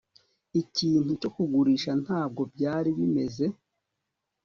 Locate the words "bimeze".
2.97-3.45